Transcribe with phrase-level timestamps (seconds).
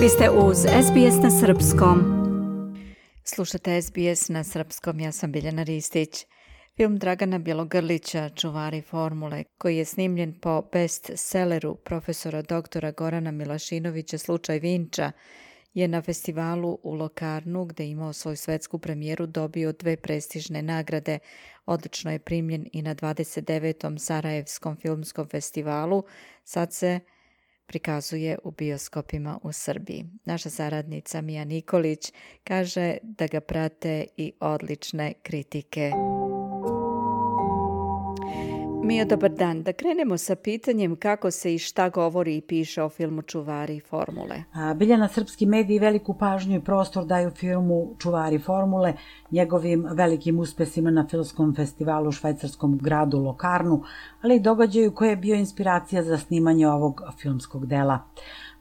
[0.00, 1.98] Vi ste uz SBS na Srpskom.
[3.24, 6.26] Slušate SBS na Srpskom, ja sam Biljana Ristić.
[6.76, 14.58] Film Dragana Bjelogrlića, Čuvari formule, koji je snimljen po bestselleru profesora doktora Gorana Milašinovića Slučaj
[14.58, 15.12] Vinča,
[15.74, 21.18] je na festivalu u Lokarnu, gde je imao svoju svetsku premijeru, dobio dve prestižne nagrade.
[21.66, 23.98] Odlično je primljen i na 29.
[23.98, 26.02] Sarajevskom filmskom festivalu.
[26.44, 27.00] Sad se
[27.70, 30.04] prikazuje u bioskopima u Srbiji.
[30.24, 32.12] Naša saradnica Mija Nikolić
[32.44, 35.92] kaže da ga prate i odlične kritike.
[38.82, 39.62] Mio, dobar dan.
[39.62, 44.42] Da krenemo sa pitanjem kako se i šta govori i piše o filmu Čuvari formule.
[44.76, 48.94] Biljana srpski mediji veliku pažnju i prostor daju filmu Čuvari formule,
[49.30, 53.82] njegovim velikim uspesima na filmskom festivalu u švajcarskom gradu Lokarnu,
[54.22, 57.98] ali i događaju koje je bio inspiracija za snimanje ovog filmskog dela.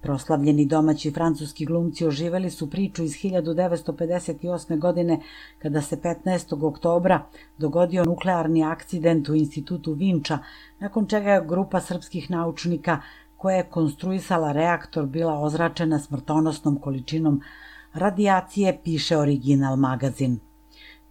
[0.00, 4.78] Proslavljeni domaći francuski glumci oživeli su priču iz 1958.
[4.78, 5.20] godine
[5.58, 6.66] kada se 15.
[6.66, 7.22] oktobra
[7.58, 10.38] dogodio nuklearni akcident u institutu Vinča,
[10.78, 13.00] nakon čega je grupa srpskih naučnika
[13.36, 17.40] koja je konstruisala reaktor bila ozračena smrtonosnom količinom
[17.94, 20.38] radijacije, piše original magazin.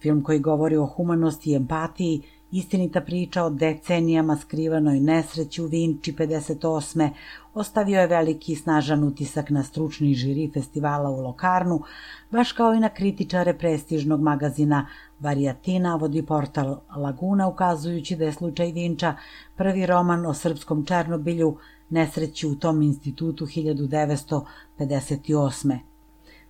[0.00, 6.12] Film koji govori o humanosti i empatiji Istinita priča o decenijama skrivanoj nesreći u Vinči
[6.12, 7.10] 58.
[7.54, 11.82] ostavio je veliki i snažan utisak na stručni žiri festivala u Lokarnu,
[12.30, 14.86] baš kao i na kritičare prestižnog magazina
[15.20, 19.14] Varijatina, vodi portal Laguna, ukazujući da je slučaj Vinča
[19.56, 21.56] prvi roman o srpskom Černobilju,
[21.90, 25.78] nesreći u tom institutu 1958.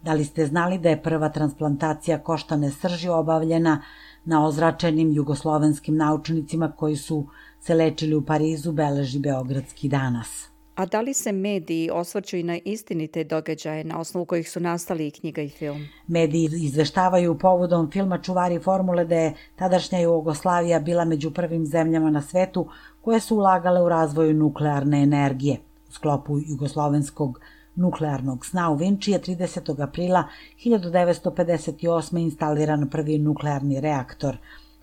[0.02, 3.82] Da li ste znali da je prva transplantacija koštane srži obavljena
[4.26, 7.26] na ozračenim jugoslovenskim naučnicima koji su
[7.60, 10.48] se lečili u Parizu, beleži Beogradski danas.
[10.74, 15.06] A da li se mediji osvrću i na istinite događaje na osnovu kojih su nastali
[15.06, 15.86] i knjiga i film?
[16.06, 22.22] Mediji izveštavaju povodom filma Čuvari formule da je tadašnja Jugoslavija bila među prvim zemljama na
[22.22, 22.68] svetu
[23.00, 25.58] koje su ulagale u razvoju nuklearne energije.
[25.88, 27.40] U sklopu jugoslovenskog
[27.76, 29.82] nuklearnog sna u Vinči je 30.
[29.82, 30.24] aprila
[30.64, 32.18] 1958.
[32.18, 34.36] instaliran prvi nuklearni reaktor.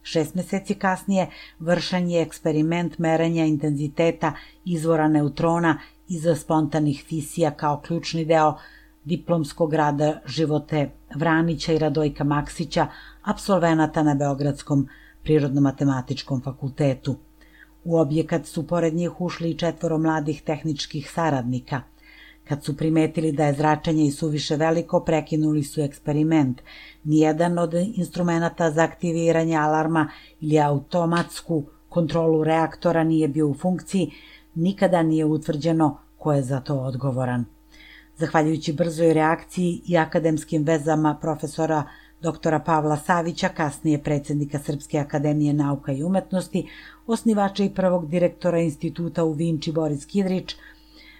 [0.03, 4.33] Šest meseci kasnije vršen je eksperiment merenja intenziteta
[4.65, 8.57] izvora neutrona iz spontanih fisija kao ključni deo
[9.03, 12.87] diplomskog rada Živote Vranića i Radojka Maksića,
[13.23, 14.87] absolvenata na Beogradskom
[15.23, 17.15] prirodno-matematičkom fakultetu.
[17.83, 21.81] U objekat su pored njih ušli i četvoro mladih tehničkih saradnika–
[22.47, 26.61] Kad su primetili da je zračenje i suviše veliko, prekinuli su eksperiment.
[27.03, 30.09] Nijedan od instrumenta za aktiviranje alarma
[30.41, 34.11] ili automatsku kontrolu reaktora nije bio u funkciji,
[34.55, 37.45] nikada nije utvrđeno ko je za to odgovoran.
[38.17, 41.83] Zahvaljujući brzoj reakciji i akademskim vezama profesora
[42.21, 46.67] doktora Pavla Savića, kasnije predsednika Srpske akademije nauka i umetnosti,
[47.07, 50.55] osnivača i prvog direktora instituta u Vinči Boris Kidrić,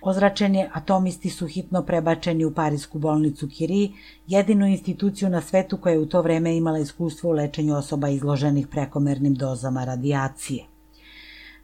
[0.06, 3.90] Ozračeni atomisti su hitno prebačeni u Parisku bolnicu Curie,
[4.28, 8.68] jedinu instituciju na svetu koja je u to vreme imala iskustvo u lečenju osoba izloženih
[8.68, 10.66] prekomernim dozama radijacije.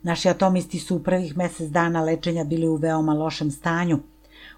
[0.04, 4.00] Naši atomisti su u prvih mesec dana lečenja bili u veoma lošem stanju,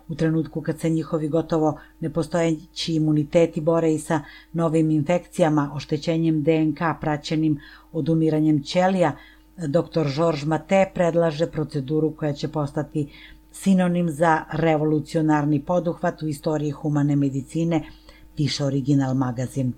[0.08, 4.22] u trenutku kad se njihovi gotovo nepostojeći imuniteti bore i sa
[4.54, 7.60] novim infekcijama, oštećenjem DNK praćenim
[7.92, 9.16] odumiranjem ćelija,
[9.58, 10.08] dr.
[10.16, 13.08] Georges Mate predlaže proceduru koja će postati
[13.52, 17.84] sinonim za revolucionarni poduhvat u istoriji humane medicine,
[18.36, 19.74] piše original magazin.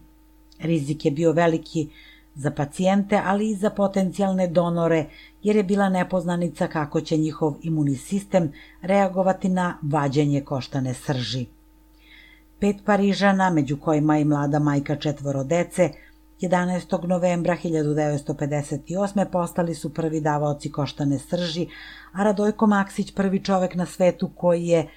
[0.60, 1.90] Rizik je bio veliki
[2.36, 5.06] za pacijente, ali i za potencijalne donore,
[5.44, 8.52] jer je bila nepoznanica kako će njihov imuni sistem
[8.82, 11.46] reagovati na vađenje koštane srži.
[12.60, 15.90] Pet Parižana, među kojima i mlada majka četvoro dece,
[16.42, 17.08] 11.
[17.08, 19.26] novembra 1958.
[19.32, 21.68] postali su prvi davaoci koštane srži,
[22.12, 24.88] a Radojko Maksić prvi čovek na svetu koji je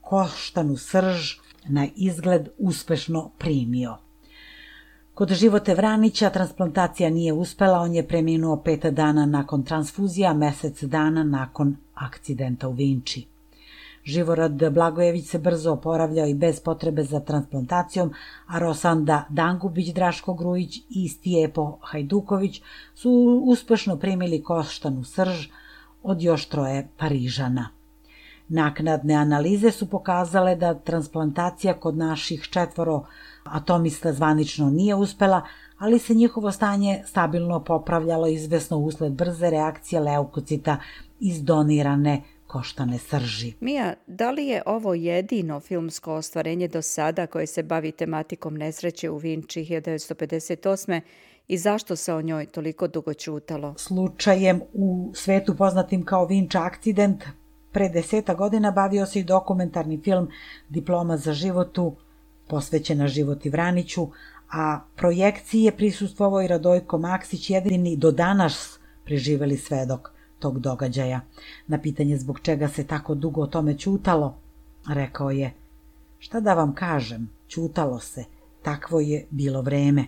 [0.00, 1.34] koštanu srž
[1.68, 3.96] na izgled uspešno primio.
[5.14, 11.24] Kod Živote Vranića transplantacija nije uspela, on je preminuo pet dana nakon transfuzija, mesec dana
[11.24, 13.33] nakon akcidenta u Vinči.
[14.04, 18.12] Živorad Blagojević se brzo oporavljao i bez potrebe za transplantacijom,
[18.46, 22.62] a Rosanda Dangubić, Draško Grujić i Stijepo Hajduković
[22.94, 25.48] su uspešno primili koštanu srž
[26.02, 27.68] od još troje Parižana.
[28.48, 33.04] Naknadne analize su pokazale da transplantacija kod naših četvoro
[33.44, 35.42] atomista zvanično nije uspela,
[35.78, 40.76] ali se njihovo stanje stabilno popravljalo izvesno usled brze reakcije leukocita
[41.20, 42.22] iz donirane
[42.54, 43.52] koštane srži.
[43.60, 49.10] Mija, da li je ovo jedino filmsko ostvarenje do sada koje se bavi tematikom nesreće
[49.10, 51.00] u Vinči 1958
[51.48, 53.74] i zašto se o njoj toliko dugo čutalo?
[53.78, 57.24] Slučajem u svetu poznatim kao Vinča akcident,
[57.72, 60.28] pre deseta godina bavio se i dokumentarni film
[60.68, 61.96] Diploma za životu,
[62.48, 64.08] posvećena životi Vraniću,
[64.52, 70.13] a projekciji je prisustvovao i Radojko Maksić, jedini do danas preživeli svedok
[70.44, 71.20] tog događaja.
[71.66, 74.34] Na pitanje zbog čega se tako dugo o tome čutalo,
[74.88, 75.52] rekao je,
[76.18, 78.24] šta da vam kažem, čutalo se,
[78.62, 80.04] takvo je bilo vreme.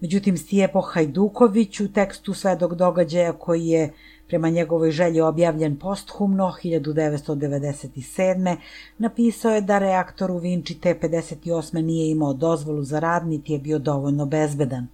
[0.00, 3.92] Međutim, Stijepo Hajduković u tekstu svedog događaja koji je
[4.28, 8.56] prema njegovoj želji objavljen posthumno 1997.
[8.98, 13.78] napisao je da reaktor u Vinči T-58 nije imao dozvolu za rad niti je bio
[13.78, 14.86] dovoljno bezbedan.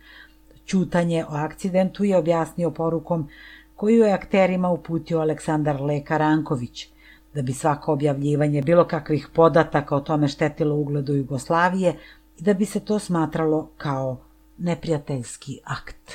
[0.66, 3.28] Ćutanje o akcidentu je objasnio porukom
[3.76, 6.88] koju je akterima uputio Aleksandar Leka Ranković.
[7.34, 11.96] Da bi svako objavljivanje bilo kakvih podataka o tome štetilo ugledu Jugoslavije
[12.38, 14.16] i da bi se to smatralo kao
[14.58, 16.12] neprijateljski akt.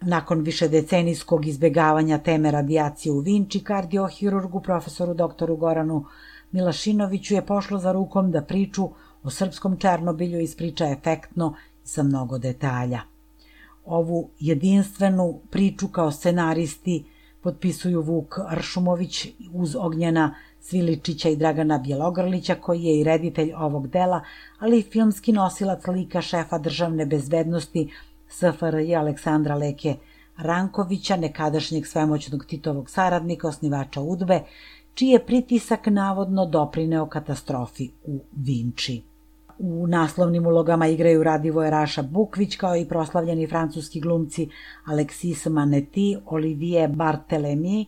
[0.00, 6.04] Nakon višedecenijskog izbegavanja teme radijacije u Vinči, kardiohirurgu profesoru doktoru Goranu
[6.52, 8.88] Milašinoviću je pošlo za rukom da priču
[9.22, 11.54] o srpskom Černobilju ispriča efektno
[11.84, 13.13] i sa mnogo detalja.
[13.84, 17.04] Ovu jedinstvenu priču kao scenaristi
[17.42, 24.20] potpisuju Vuk Ršumović uz Ognjena Sviličića i Dragana Bjelogrlića, koji je i reditelj ovog dela,
[24.58, 27.90] ali i filmski nosilac lika šefa državne bezbednosti
[28.28, 29.96] SFRJ Aleksandra Leke
[30.36, 34.40] Rankovića, nekadašnjeg svemoćnog Titovog saradnika, osnivača Udbe,
[34.94, 39.02] čiji je pritisak navodno doprineo katastrofi u Vinči.
[39.58, 44.48] U naslovnim ulogama igraju Radivoje Raša Bukvić kao i proslavljeni francuski glumci
[44.86, 47.84] Alexis Maneti, Olivier Barthelemy,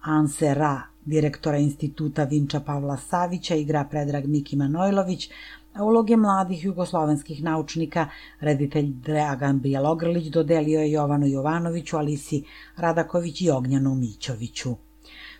[0.00, 5.30] Anse Ra, direktora instituta Vinča Pavla Savića, igra Predrag Miki Manojlović,
[5.74, 8.08] a uloge mladih jugoslovenskih naučnika
[8.40, 12.44] reditelj Dragan Bjelogrlić dodelio je Jovanu Jovanoviću, Alisi
[12.76, 14.87] Radaković i Ognjanu Mićoviću.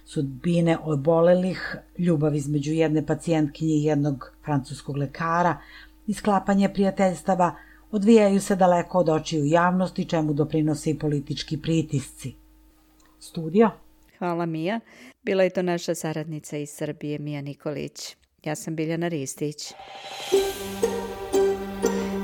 [0.08, 5.56] Sudbine obolelih, ljubav između jedne pacijentkinje i jednog francuskog lekara
[6.06, 7.55] i sklapanje prijateljstava
[7.90, 12.34] odvijaju se daleko od očiju javnosti, čemu doprinose i politički pritisci.
[13.20, 13.70] Studio.
[14.19, 14.81] Hvala Mija.
[15.22, 18.16] Bila je to naša saradnica iz Srbije, Mija Nikolić.
[18.44, 19.72] Ja sam Biljana Ristić.